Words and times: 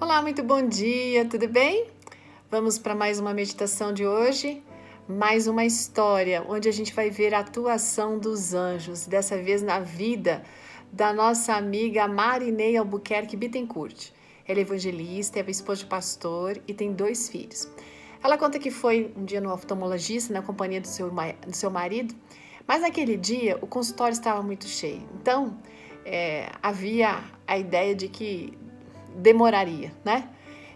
Olá, 0.00 0.22
muito 0.22 0.44
bom 0.44 0.64
dia, 0.64 1.24
tudo 1.24 1.48
bem? 1.48 1.88
Vamos 2.48 2.78
para 2.78 2.94
mais 2.94 3.18
uma 3.18 3.34
meditação 3.34 3.92
de 3.92 4.06
hoje, 4.06 4.62
mais 5.08 5.48
uma 5.48 5.64
história 5.64 6.44
onde 6.48 6.68
a 6.68 6.72
gente 6.72 6.94
vai 6.94 7.10
ver 7.10 7.34
a 7.34 7.40
atuação 7.40 8.16
dos 8.16 8.54
anjos, 8.54 9.08
dessa 9.08 9.36
vez 9.36 9.60
na 9.60 9.80
vida 9.80 10.44
da 10.92 11.12
nossa 11.12 11.54
amiga 11.54 12.06
Marinei 12.06 12.76
Albuquerque 12.76 13.36
Bittencourt. 13.36 14.12
Ela 14.46 14.60
é 14.60 14.62
evangelista, 14.62 15.40
é 15.40 15.50
esposa 15.50 15.80
de 15.80 15.86
pastor 15.86 16.62
e 16.68 16.72
tem 16.72 16.92
dois 16.92 17.28
filhos. 17.28 17.68
Ela 18.22 18.38
conta 18.38 18.60
que 18.60 18.70
foi 18.70 19.12
um 19.16 19.24
dia 19.24 19.40
no 19.40 19.52
oftalmologista 19.52 20.32
na 20.32 20.42
companhia 20.42 20.80
do 20.80 20.86
seu, 20.86 21.10
do 21.10 21.56
seu 21.56 21.72
marido, 21.72 22.14
mas 22.68 22.82
naquele 22.82 23.16
dia 23.16 23.58
o 23.60 23.66
consultório 23.66 24.12
estava 24.12 24.44
muito 24.44 24.68
cheio. 24.68 25.02
Então, 25.20 25.58
é, 26.04 26.52
havia 26.62 27.18
a 27.48 27.58
ideia 27.58 27.96
de 27.96 28.08
que 28.08 28.56
demoraria, 29.18 29.92
né? 30.04 30.28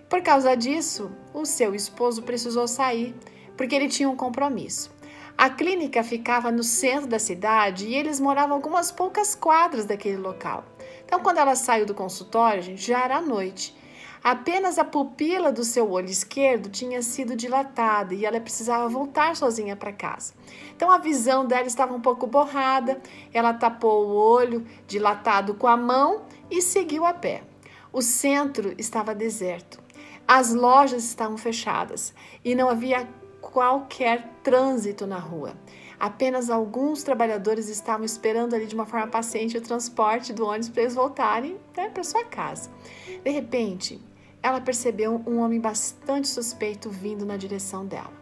Por 0.09 0.23
causa 0.23 0.55
disso, 0.55 1.11
o 1.33 1.47
seu 1.47 1.75
esposo 1.75 2.23
precisou 2.23 2.69
sair 2.69 3.15
porque 3.57 3.75
ele 3.75 3.89
tinha 3.89 4.11
um 4.11 4.17
compromisso. 4.17 4.93
A 5.39 5.49
clínica 5.49 6.05
ficava 6.05 6.51
no 6.51 6.63
centro 6.63 7.07
da 7.07 7.19
cidade 7.19 7.87
e 7.87 7.95
eles 7.95 8.21
moravam 8.21 8.55
algumas 8.55 8.93
poucas 8.93 9.35
quadras 9.35 9.87
daquele 9.87 10.19
local. 10.19 10.65
Então, 11.05 11.21
quando 11.21 11.39
ela 11.39 11.55
saiu 11.55 11.87
do 11.87 11.95
consultório, 11.95 12.63
gente, 12.63 12.83
já 12.83 13.03
era 13.05 13.21
noite. 13.21 13.75
Apenas 14.23 14.79
a 14.79 14.85
pupila 14.85 15.51
do 15.51 15.65
seu 15.65 15.91
olho 15.91 16.09
esquerdo 16.09 16.69
tinha 16.69 17.03
sido 17.03 17.35
dilatada 17.35 18.15
e 18.15 18.25
ela 18.25 18.41
precisava 18.41 18.89
voltar 18.89 19.35
sozinha 19.35 19.75
para 19.75 19.93
casa. 19.93 20.33
Então 20.77 20.93
a 20.93 20.99
visão 20.99 21.45
dela 21.45 21.67
estava 21.67 21.93
um 21.93 22.01
pouco 22.01 22.25
borrada, 22.29 23.01
ela 23.33 23.53
tapou 23.53 24.07
o 24.07 24.15
olho 24.15 24.65
dilatado 24.87 25.55
com 25.55 25.67
a 25.67 25.77
mão 25.77 26.23
e 26.49 26.63
seguiu 26.63 27.05
a 27.05 27.13
pé. 27.13 27.43
O 27.93 28.01
centro 28.01 28.75
estava 28.79 29.15
deserto. 29.15 29.79
As 30.27 30.55
lojas 30.55 31.05
estavam 31.05 31.37
fechadas 31.37 32.15
e 32.43 32.55
não 32.55 32.71
havia 32.71 33.07
qualquer 33.41 34.31
trânsito 34.43 35.07
na 35.07 35.19
rua. 35.19 35.55
Apenas 36.01 36.49
alguns 36.49 37.03
trabalhadores 37.03 37.69
estavam 37.69 38.07
esperando 38.07 38.55
ali 38.55 38.67
de 38.67 38.75
uma 38.75 38.87
forma 38.87 39.09
paciente 39.09 39.59
o 39.59 39.61
transporte 39.61 40.33
do 40.33 40.47
ônibus 40.47 40.71
para 40.71 40.83
eles 40.83 40.95
voltarem 40.95 41.59
né, 41.77 41.91
para 41.91 42.03
sua 42.03 42.25
casa. 42.25 42.71
De 43.23 43.31
repente, 43.31 44.01
ela 44.43 44.61
percebeu 44.61 45.23
um 45.27 45.39
homem 45.39 45.61
bastante 45.61 46.29
suspeito 46.29 46.89
vindo 46.89 47.27
na 47.27 47.37
direção 47.37 47.85
dela. 47.85 48.22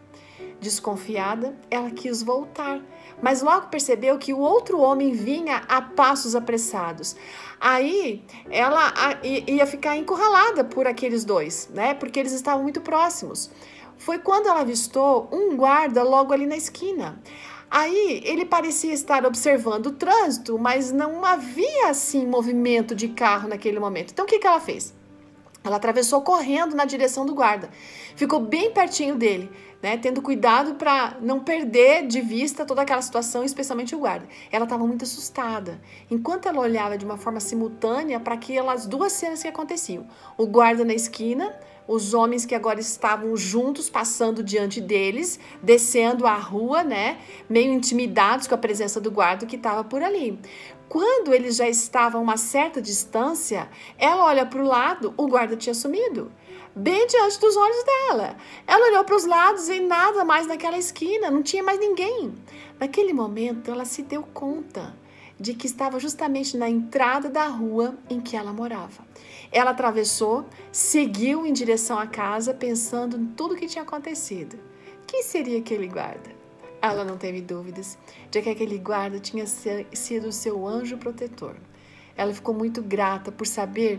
Desconfiada, 0.60 1.56
ela 1.70 1.90
quis 1.90 2.22
voltar, 2.22 2.82
mas 3.22 3.40
logo 3.40 3.68
percebeu 3.68 4.18
que 4.18 4.34
o 4.34 4.38
outro 4.38 4.78
homem 4.78 5.12
vinha 5.12 5.62
a 5.66 5.80
passos 5.80 6.36
apressados. 6.36 7.16
Aí 7.58 8.22
ela 8.50 8.92
ia 9.22 9.66
ficar 9.66 9.96
encurralada 9.96 10.62
por 10.62 10.86
aqueles 10.86 11.24
dois, 11.24 11.70
né? 11.72 11.94
Porque 11.94 12.20
eles 12.20 12.32
estavam 12.32 12.62
muito 12.62 12.82
próximos. 12.82 13.50
Foi 13.96 14.18
quando 14.18 14.48
ela 14.48 14.60
avistou 14.60 15.28
um 15.32 15.56
guarda 15.56 16.02
logo 16.02 16.32
ali 16.32 16.44
na 16.44 16.56
esquina. 16.56 17.18
Aí 17.70 18.20
ele 18.24 18.44
parecia 18.44 18.92
estar 18.92 19.24
observando 19.24 19.86
o 19.86 19.92
trânsito, 19.92 20.58
mas 20.58 20.90
não 20.92 21.24
havia 21.24 21.88
assim 21.88 22.26
movimento 22.26 22.94
de 22.94 23.08
carro 23.08 23.48
naquele 23.48 23.78
momento. 23.78 24.10
Então 24.10 24.24
o 24.24 24.28
que, 24.28 24.38
que 24.38 24.46
ela 24.46 24.60
fez? 24.60 24.92
Ela 25.62 25.76
atravessou 25.76 26.22
correndo 26.22 26.74
na 26.74 26.84
direção 26.84 27.26
do 27.26 27.34
guarda. 27.34 27.68
Ficou 28.16 28.40
bem 28.40 28.72
pertinho 28.72 29.14
dele, 29.14 29.50
né, 29.82 29.98
tendo 29.98 30.22
cuidado 30.22 30.74
para 30.74 31.16
não 31.20 31.40
perder 31.40 32.06
de 32.06 32.20
vista 32.20 32.64
toda 32.64 32.82
aquela 32.82 33.02
situação, 33.02 33.44
especialmente 33.44 33.94
o 33.94 33.98
guarda. 33.98 34.26
Ela 34.50 34.64
estava 34.64 34.86
muito 34.86 35.04
assustada. 35.04 35.80
Enquanto 36.10 36.48
ela 36.48 36.60
olhava 36.60 36.96
de 36.96 37.04
uma 37.04 37.18
forma 37.18 37.40
simultânea 37.40 38.18
para 38.18 38.34
aquelas 38.34 38.86
duas 38.86 39.12
cenas 39.12 39.42
que 39.42 39.48
aconteciam: 39.48 40.06
o 40.38 40.46
guarda 40.46 40.84
na 40.84 40.94
esquina, 40.94 41.54
os 41.86 42.14
homens 42.14 42.44
que 42.44 42.54
agora 42.54 42.80
estavam 42.80 43.36
juntos 43.36 43.90
passando 43.90 44.42
diante 44.42 44.80
deles, 44.80 45.38
descendo 45.62 46.26
a 46.26 46.34
rua, 46.34 46.82
né, 46.82 47.18
meio 47.48 47.72
intimidados 47.72 48.46
com 48.46 48.54
a 48.54 48.58
presença 48.58 49.00
do 49.00 49.10
guarda 49.10 49.46
que 49.46 49.56
estava 49.56 49.82
por 49.84 50.02
ali. 50.02 50.38
Quando 50.88 51.32
eles 51.32 51.56
já 51.56 51.68
estavam 51.68 52.20
a 52.20 52.24
uma 52.24 52.36
certa 52.36 52.82
distância, 52.82 53.68
ela 53.96 54.24
olha 54.24 54.44
para 54.44 54.60
o 54.60 54.66
lado, 54.66 55.14
o 55.16 55.28
guarda 55.28 55.56
tinha 55.56 55.74
sumido, 55.74 56.32
bem 56.74 57.06
diante 57.06 57.38
dos 57.38 57.56
olhos 57.56 57.84
dela. 57.84 58.36
Ela 58.66 58.88
olhou 58.88 59.04
para 59.04 59.16
os 59.16 59.24
lados 59.24 59.68
e 59.68 59.80
nada 59.80 60.24
mais 60.24 60.46
naquela 60.46 60.78
esquina, 60.78 61.30
não 61.30 61.42
tinha 61.42 61.62
mais 61.62 61.78
ninguém. 61.78 62.34
Naquele 62.78 63.12
momento, 63.12 63.70
ela 63.70 63.84
se 63.84 64.02
deu 64.02 64.22
conta 64.34 64.94
de 65.40 65.54
que 65.54 65.66
estava 65.66 65.98
justamente 65.98 66.54
na 66.58 66.68
entrada 66.68 67.30
da 67.30 67.46
rua 67.46 67.96
em 68.10 68.20
que 68.20 68.36
ela 68.36 68.52
morava. 68.52 69.02
Ela 69.50 69.70
atravessou, 69.70 70.44
seguiu 70.70 71.46
em 71.46 71.52
direção 71.52 71.98
à 71.98 72.06
casa, 72.06 72.52
pensando 72.52 73.16
em 73.16 73.26
tudo 73.26 73.54
o 73.54 73.56
que 73.56 73.66
tinha 73.66 73.82
acontecido. 73.82 74.58
Quem 75.06 75.22
seria 75.22 75.58
aquele 75.58 75.88
guarda? 75.88 76.30
Ela 76.82 77.04
não 77.04 77.16
teve 77.16 77.40
dúvidas 77.40 77.98
de 78.30 78.42
que 78.42 78.50
aquele 78.50 78.78
guarda 78.78 79.18
tinha 79.18 79.46
sido 79.46 80.30
seu 80.30 80.66
anjo 80.66 80.98
protetor. 80.98 81.56
Ela 82.16 82.34
ficou 82.34 82.54
muito 82.54 82.82
grata 82.82 83.32
por 83.32 83.46
saber 83.46 83.98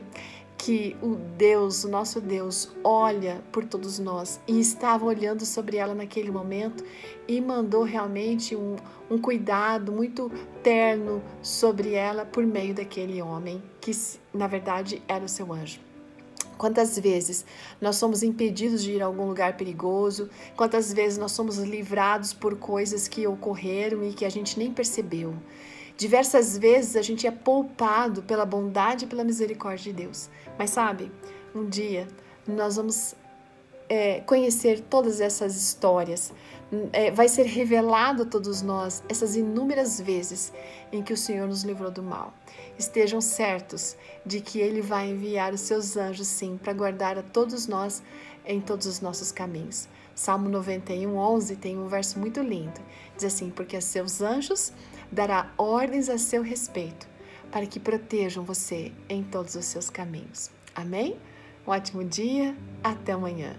que 0.61 0.95
o 1.01 1.15
Deus, 1.15 1.83
o 1.83 1.89
nosso 1.89 2.21
Deus, 2.21 2.69
olha 2.83 3.43
por 3.51 3.65
todos 3.65 3.97
nós 3.97 4.39
e 4.47 4.59
estava 4.59 5.03
olhando 5.03 5.43
sobre 5.43 5.77
ela 5.77 5.95
naquele 5.95 6.29
momento 6.29 6.83
e 7.27 7.41
mandou 7.41 7.81
realmente 7.81 8.55
um, 8.55 8.75
um 9.09 9.17
cuidado 9.17 9.91
muito 9.91 10.31
terno 10.61 11.19
sobre 11.41 11.95
ela 11.95 12.25
por 12.25 12.45
meio 12.45 12.75
daquele 12.75 13.19
homem 13.23 13.59
que, 13.81 13.91
na 14.31 14.45
verdade, 14.45 15.01
era 15.07 15.25
o 15.25 15.27
seu 15.27 15.51
anjo. 15.51 15.79
Quantas 16.59 16.99
vezes 16.99 17.43
nós 17.81 17.95
somos 17.95 18.21
impedidos 18.21 18.83
de 18.83 18.91
ir 18.91 19.01
a 19.01 19.07
algum 19.07 19.25
lugar 19.25 19.57
perigoso? 19.57 20.29
Quantas 20.55 20.93
vezes 20.93 21.17
nós 21.17 21.31
somos 21.31 21.57
livrados 21.57 22.33
por 22.33 22.55
coisas 22.55 23.07
que 23.07 23.25
ocorreram 23.25 24.03
e 24.03 24.13
que 24.13 24.25
a 24.25 24.29
gente 24.29 24.59
nem 24.59 24.71
percebeu? 24.71 25.33
Diversas 25.97 26.57
vezes 26.57 26.95
a 26.95 27.01
gente 27.01 27.27
é 27.27 27.31
poupado 27.31 28.23
pela 28.23 28.45
bondade 28.45 29.05
e 29.05 29.07
pela 29.07 29.23
misericórdia 29.23 29.93
de 29.93 30.03
Deus. 30.03 30.29
Mas 30.57 30.71
sabe, 30.71 31.11
um 31.53 31.67
dia 31.67 32.07
nós 32.47 32.75
vamos 32.75 33.15
é, 33.91 34.21
conhecer 34.21 34.79
todas 34.79 35.19
essas 35.19 35.55
histórias, 35.55 36.33
é, 36.93 37.11
vai 37.11 37.27
ser 37.27 37.45
revelado 37.45 38.23
a 38.23 38.25
todos 38.25 38.61
nós 38.61 39.03
essas 39.09 39.35
inúmeras 39.35 39.99
vezes 39.99 40.53
em 40.93 41.03
que 41.03 41.11
o 41.11 41.17
Senhor 41.17 41.45
nos 41.45 41.63
livrou 41.63 41.91
do 41.91 42.01
mal. 42.01 42.33
Estejam 42.79 43.19
certos 43.19 43.97
de 44.25 44.39
que 44.39 44.59
Ele 44.59 44.81
vai 44.81 45.09
enviar 45.09 45.53
os 45.53 45.59
seus 45.59 45.97
anjos, 45.97 46.27
sim, 46.27 46.57
para 46.57 46.71
guardar 46.71 47.17
a 47.17 47.21
todos 47.21 47.67
nós 47.67 48.01
em 48.45 48.61
todos 48.61 48.87
os 48.87 49.01
nossos 49.01 49.29
caminhos. 49.29 49.89
Salmo 50.21 50.47
91, 50.49 51.17
11 51.17 51.55
tem 51.55 51.79
um 51.79 51.87
verso 51.87 52.19
muito 52.19 52.41
lindo. 52.41 52.79
Diz 53.15 53.25
assim: 53.25 53.49
Porque 53.49 53.75
a 53.75 53.81
seus 53.81 54.21
anjos 54.21 54.71
dará 55.11 55.51
ordens 55.57 56.09
a 56.09 56.17
seu 56.19 56.43
respeito, 56.43 57.07
para 57.51 57.65
que 57.65 57.79
protejam 57.79 58.43
você 58.43 58.91
em 59.09 59.23
todos 59.23 59.55
os 59.55 59.65
seus 59.65 59.89
caminhos. 59.89 60.51
Amém? 60.75 61.17
Um 61.65 61.71
ótimo 61.71 62.03
dia, 62.03 62.55
até 62.83 63.13
amanhã. 63.13 63.55